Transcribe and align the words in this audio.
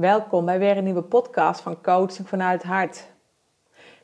Welkom 0.00 0.44
bij 0.44 0.58
weer 0.58 0.76
een 0.76 0.84
nieuwe 0.84 1.02
podcast 1.02 1.60
van 1.60 1.82
Coaching 1.82 2.28
vanuit 2.28 2.62
het 2.62 2.70
Hart. 2.70 3.10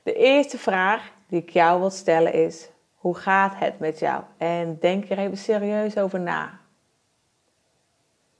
De 0.02 0.12
eerste 0.12 0.58
vraag 0.58 1.12
die 1.28 1.40
ik 1.40 1.50
jou 1.50 1.80
wil 1.80 1.90
stellen 1.90 2.32
is: 2.32 2.70
hoe 2.94 3.14
gaat 3.14 3.58
het 3.58 3.78
met 3.78 3.98
jou? 3.98 4.22
En 4.36 4.78
denk 4.78 5.10
er 5.10 5.18
even 5.18 5.36
serieus 5.36 5.98
over 5.98 6.20
na. 6.20 6.60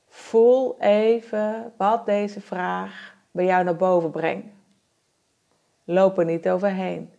Voel 0.09 0.81
even 0.81 1.73
wat 1.77 2.07
deze 2.07 2.41
vraag 2.41 3.17
bij 3.31 3.45
jou 3.45 3.65
naar 3.65 3.77
boven 3.77 4.11
brengt. 4.11 4.49
Loop 5.85 6.19
er 6.19 6.25
niet 6.25 6.49
overheen. 6.49 7.13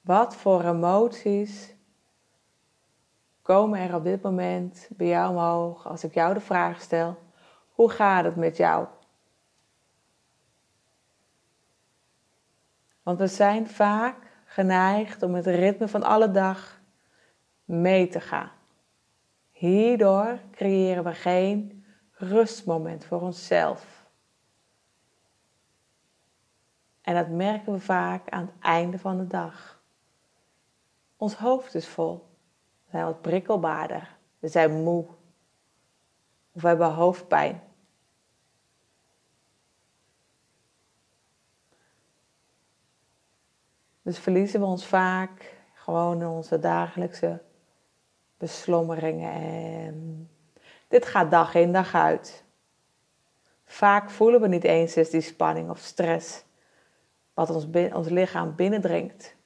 Wat 0.00 0.36
voor 0.36 0.64
emoties 0.64 1.74
komen 3.42 3.80
er 3.80 3.94
op 3.94 4.04
dit 4.04 4.22
moment 4.22 4.88
bij 4.90 5.06
jou 5.06 5.30
omhoog 5.30 5.86
als 5.86 6.04
ik 6.04 6.14
jou 6.14 6.34
de 6.34 6.40
vraag 6.40 6.80
stel: 6.80 7.16
hoe 7.78 7.90
gaat 7.90 8.24
het 8.24 8.36
met 8.36 8.56
jou? 8.56 8.86
Want 13.02 13.18
we 13.18 13.26
zijn 13.26 13.68
vaak 13.68 14.16
geneigd 14.44 15.22
om 15.22 15.34
het 15.34 15.46
ritme 15.46 15.88
van 15.88 16.02
alle 16.02 16.30
dag 16.30 16.80
mee 17.64 18.08
te 18.08 18.20
gaan. 18.20 18.50
Hierdoor 19.50 20.38
creëren 20.50 21.04
we 21.04 21.14
geen 21.14 21.84
rustmoment 22.10 23.04
voor 23.04 23.20
onszelf. 23.20 24.06
En 27.00 27.14
dat 27.14 27.28
merken 27.28 27.72
we 27.72 27.80
vaak 27.80 28.28
aan 28.28 28.46
het 28.46 28.54
einde 28.60 28.98
van 28.98 29.16
de 29.16 29.26
dag. 29.26 29.82
Ons 31.16 31.34
hoofd 31.34 31.74
is 31.74 31.88
vol. 31.88 32.36
We 32.84 32.90
zijn 32.90 33.04
wat 33.04 33.22
prikkelbaarder. 33.22 34.16
We 34.38 34.48
zijn 34.48 34.82
moe. 34.82 35.06
Of 36.52 36.62
we 36.62 36.68
hebben 36.68 36.92
hoofdpijn. 36.92 37.66
Dus 44.08 44.18
verliezen 44.18 44.60
we 44.60 44.66
ons 44.66 44.86
vaak 44.86 45.56
gewoon 45.74 46.20
in 46.20 46.26
onze 46.26 46.58
dagelijkse 46.58 47.42
beslommeringen. 48.36 49.32
En 49.32 50.28
dit 50.88 51.06
gaat 51.06 51.30
dag 51.30 51.54
in 51.54 51.72
dag 51.72 51.94
uit. 51.94 52.44
Vaak 53.64 54.10
voelen 54.10 54.40
we 54.40 54.48
niet 54.48 54.64
eens 54.64 54.94
eens 54.94 55.10
die 55.10 55.20
spanning 55.20 55.70
of 55.70 55.78
stress 55.78 56.44
wat 57.34 57.50
ons, 57.50 57.66
ons 57.92 58.08
lichaam 58.08 58.54
binnendringt. 58.54 59.36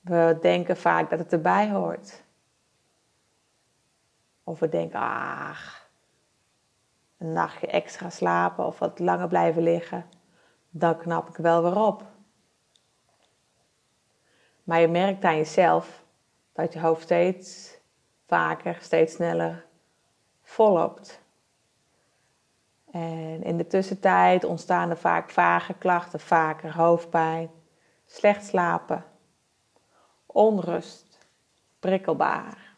We 0.00 0.38
denken 0.40 0.76
vaak 0.76 1.10
dat 1.10 1.18
het 1.18 1.32
erbij 1.32 1.70
hoort. 1.70 2.22
Of 4.44 4.58
we 4.58 4.68
denken, 4.68 5.00
ach, 5.00 5.88
een 7.18 7.32
nachtje 7.32 7.66
extra 7.66 8.10
slapen 8.10 8.66
of 8.66 8.78
wat 8.78 8.98
langer 8.98 9.28
blijven 9.28 9.62
liggen, 9.62 10.06
dan 10.74 10.98
knap 10.98 11.28
ik 11.28 11.36
wel 11.36 11.62
weer 11.62 11.84
op. 11.84 12.02
Maar 14.64 14.80
je 14.80 14.88
merkt 14.88 15.24
aan 15.24 15.36
jezelf 15.36 16.04
dat 16.52 16.72
je 16.72 16.80
hoofd 16.80 17.02
steeds 17.02 17.76
vaker, 18.26 18.78
steeds 18.80 19.14
sneller 19.14 19.66
volloopt. 20.42 21.20
En 22.90 23.42
in 23.42 23.56
de 23.56 23.66
tussentijd 23.66 24.44
ontstaan 24.44 24.90
er 24.90 24.96
vaak 24.96 25.30
vage 25.30 25.74
klachten, 25.74 26.20
vaker 26.20 26.74
hoofdpijn, 26.74 27.50
slecht 28.06 28.44
slapen, 28.44 29.04
onrust, 30.26 31.18
prikkelbaar. 31.80 32.71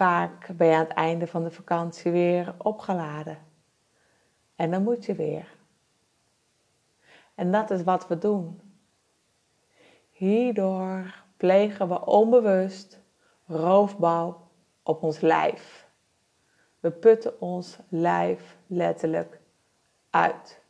Vaak 0.00 0.56
ben 0.56 0.66
je 0.66 0.74
aan 0.74 0.84
het 0.84 0.92
einde 0.92 1.26
van 1.26 1.44
de 1.44 1.50
vakantie 1.50 2.10
weer 2.10 2.54
opgeladen. 2.58 3.38
En 4.56 4.70
dan 4.70 4.82
moet 4.82 5.04
je 5.04 5.14
weer. 5.14 5.56
En 7.34 7.52
dat 7.52 7.70
is 7.70 7.82
wat 7.82 8.08
we 8.08 8.18
doen. 8.18 8.60
Hierdoor 10.10 11.14
plegen 11.36 11.88
we 11.88 12.06
onbewust 12.06 13.00
roofbouw 13.46 14.48
op 14.82 15.02
ons 15.02 15.20
lijf. 15.20 15.86
We 16.78 16.90
putten 16.90 17.40
ons 17.40 17.78
lijf 17.88 18.56
letterlijk 18.66 19.40
uit. 20.10 20.62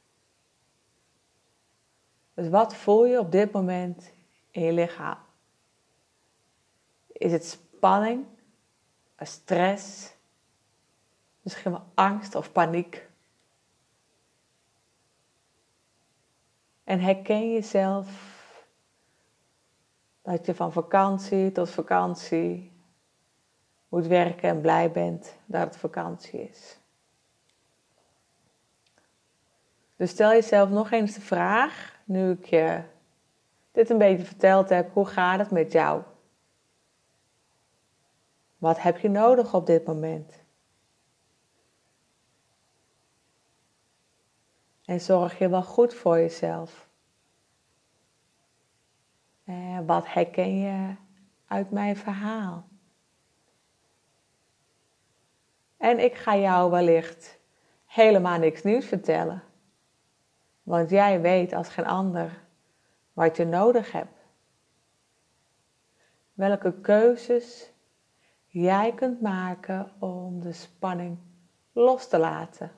Dus 2.34 2.48
wat 2.48 2.74
voel 2.74 3.04
je 3.04 3.18
op 3.18 3.32
dit 3.32 3.52
moment 3.52 4.12
in 4.50 4.62
je 4.62 4.72
lichaam? 4.72 5.18
Is 7.12 7.32
het 7.32 7.44
spanning, 7.44 8.26
stress, 9.26 10.12
misschien 11.41 11.70
wel 11.70 11.86
angst 11.94 12.34
of 12.34 12.53
paniek? 12.53 13.08
En 16.84 17.00
herken 17.00 17.53
jezelf 17.53 18.28
dat 20.22 20.47
je 20.47 20.54
van 20.54 20.72
vakantie 20.72 21.53
tot 21.53 21.70
vakantie 21.70 22.72
moet 23.88 24.06
werken 24.06 24.48
en 24.48 24.60
blij 24.60 24.91
bent 24.91 25.36
dat 25.47 25.64
het 25.64 25.76
vakantie 25.76 26.48
is. 26.48 26.78
Dus 29.97 30.10
stel 30.10 30.30
jezelf 30.30 30.69
nog 30.69 30.91
eens 30.91 31.14
de 31.14 31.20
vraag, 31.20 31.98
nu 32.04 32.30
ik 32.30 32.44
je 32.44 32.82
dit 33.72 33.91
een 33.91 33.98
beetje 33.98 34.25
verteld 34.25 34.69
heb, 34.69 34.92
hoe 34.92 35.06
gaat 35.06 35.38
het 35.38 35.50
met 35.50 35.72
jou? 35.72 36.03
Wat 38.60 38.82
heb 38.82 38.98
je 38.98 39.09
nodig 39.09 39.54
op 39.54 39.66
dit 39.66 39.87
moment? 39.87 40.43
En 44.84 45.00
zorg 45.00 45.38
je 45.38 45.48
wel 45.48 45.62
goed 45.62 45.94
voor 45.94 46.16
jezelf? 46.16 46.88
Eh, 49.44 49.78
wat 49.87 50.12
herken 50.12 50.59
je 50.59 50.94
uit 51.47 51.71
mijn 51.71 51.97
verhaal? 51.97 52.69
En 55.77 55.98
ik 55.98 56.15
ga 56.15 56.37
jou 56.37 56.71
wellicht 56.71 57.38
helemaal 57.87 58.38
niks 58.38 58.62
nieuws 58.62 58.87
vertellen. 58.87 59.42
Want 60.62 60.91
jij 60.91 61.21
weet 61.21 61.53
als 61.53 61.69
geen 61.69 61.87
ander 61.87 62.42
wat 63.12 63.37
je 63.37 63.44
nodig 63.44 63.92
hebt. 63.92 64.19
Welke 66.32 66.81
keuzes 66.81 67.72
jij 68.50 68.92
kunt 68.94 69.20
maken 69.20 69.90
om 69.98 70.40
de 70.40 70.52
spanning 70.52 71.18
los 71.72 72.08
te 72.08 72.18
laten. 72.18 72.70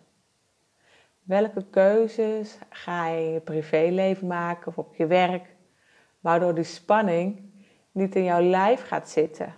Welke 1.23 1.65
keuzes 1.71 2.59
ga 2.69 3.09
je 3.09 3.25
in 3.27 3.33
je 3.33 3.41
privéleven 3.41 4.27
maken 4.27 4.67
of 4.67 4.79
op 4.79 4.95
je 4.95 5.07
werk, 5.07 5.57
waardoor 6.21 6.55
die 6.55 6.65
spanning 6.65 7.51
niet 7.93 8.15
in 8.15 8.25
jouw 8.25 8.43
lijf 8.43 8.87
gaat 8.87 9.09
zitten. 9.09 9.55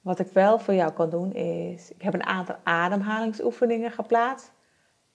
Wat 0.00 0.18
ik 0.18 0.28
wel 0.28 0.58
voor 0.58 0.74
jou 0.74 0.92
kan 0.92 1.10
doen 1.10 1.32
is, 1.32 1.90
ik 1.90 2.02
heb 2.02 2.14
een 2.14 2.26
aantal 2.26 2.56
ademhalingsoefeningen 2.62 3.90
geplaatst. 3.90 4.52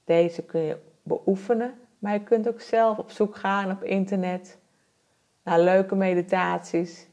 Deze 0.03 0.43
kun 0.43 0.61
je 0.61 0.77
beoefenen, 1.03 1.79
maar 1.99 2.13
je 2.13 2.23
kunt 2.23 2.47
ook 2.47 2.61
zelf 2.61 2.97
op 2.97 3.11
zoek 3.11 3.35
gaan 3.35 3.71
op 3.71 3.83
internet 3.83 4.61
naar 5.43 5.59
leuke 5.59 5.95
meditaties 5.95 7.07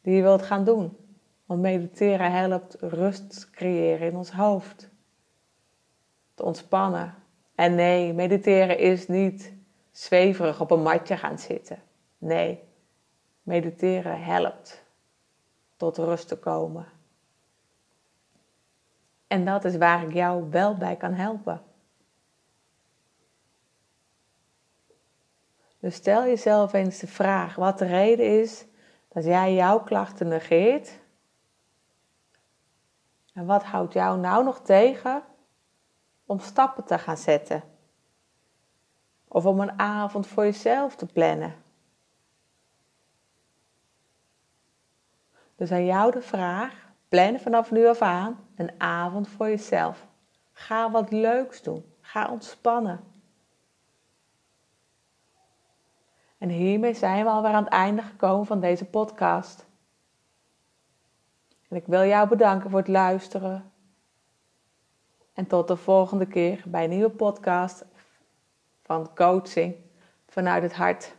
die 0.00 0.14
je 0.14 0.22
wilt 0.22 0.42
gaan 0.42 0.64
doen. 0.64 0.96
Want 1.46 1.60
mediteren 1.60 2.32
helpt 2.32 2.76
rust 2.80 3.50
creëren 3.50 4.06
in 4.06 4.16
ons 4.16 4.30
hoofd. 4.30 4.90
Te 6.34 6.42
ontspannen. 6.42 7.14
En 7.54 7.74
nee, 7.74 8.12
mediteren 8.12 8.78
is 8.78 9.08
niet 9.08 9.52
zweverig 9.90 10.60
op 10.60 10.70
een 10.70 10.82
matje 10.82 11.16
gaan 11.16 11.38
zitten. 11.38 11.82
Nee, 12.18 12.62
mediteren 13.42 14.22
helpt 14.22 14.84
tot 15.76 15.96
rust 15.96 16.28
te 16.28 16.38
komen. 16.38 16.86
En 19.26 19.44
dat 19.44 19.64
is 19.64 19.76
waar 19.76 20.02
ik 20.02 20.12
jou 20.12 20.50
wel 20.50 20.74
bij 20.74 20.96
kan 20.96 21.12
helpen. 21.12 21.62
Dus 25.78 25.94
stel 25.94 26.24
jezelf 26.24 26.72
eens 26.72 26.98
de 26.98 27.06
vraag 27.06 27.54
wat 27.54 27.78
de 27.78 27.86
reden 27.86 28.40
is 28.40 28.66
dat 29.08 29.24
jij 29.24 29.54
jouw 29.54 29.80
klachten 29.80 30.28
negeert. 30.28 30.98
En 33.32 33.46
wat 33.46 33.64
houdt 33.64 33.92
jou 33.92 34.18
nou 34.18 34.44
nog 34.44 34.60
tegen 34.60 35.22
om 36.26 36.38
stappen 36.38 36.84
te 36.84 36.98
gaan 36.98 37.16
zetten? 37.16 37.62
Of 39.28 39.46
om 39.46 39.60
een 39.60 39.78
avond 39.78 40.26
voor 40.26 40.44
jezelf 40.44 40.96
te 40.96 41.06
plannen? 41.06 41.54
Dus 45.56 45.72
aan 45.72 45.84
jou 45.84 46.10
de 46.12 46.20
vraag: 46.20 46.86
plan 47.08 47.38
vanaf 47.38 47.70
nu 47.70 47.86
af 47.86 48.02
aan 48.02 48.46
een 48.56 48.80
avond 48.80 49.28
voor 49.28 49.48
jezelf. 49.48 50.06
Ga 50.52 50.90
wat 50.90 51.10
leuks 51.10 51.62
doen. 51.62 51.84
Ga 52.00 52.30
ontspannen. 52.30 53.00
En 56.38 56.48
hiermee 56.48 56.94
zijn 56.94 57.24
we 57.24 57.30
alweer 57.30 57.52
aan 57.52 57.64
het 57.64 57.72
einde 57.72 58.02
gekomen 58.02 58.46
van 58.46 58.60
deze 58.60 58.84
podcast. 58.84 59.66
En 61.68 61.76
ik 61.76 61.86
wil 61.86 62.04
jou 62.04 62.28
bedanken 62.28 62.70
voor 62.70 62.78
het 62.78 62.88
luisteren. 62.88 63.72
En 65.32 65.46
tot 65.46 65.68
de 65.68 65.76
volgende 65.76 66.26
keer 66.26 66.62
bij 66.66 66.84
een 66.84 66.90
nieuwe 66.90 67.10
podcast 67.10 67.84
van 68.82 69.14
coaching 69.14 69.74
vanuit 70.28 70.62
het 70.62 70.74
hart. 70.74 71.15